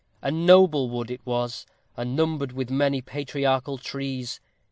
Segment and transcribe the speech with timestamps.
[0.23, 4.39] A noble wood it was, and numbered many patriarchal trees.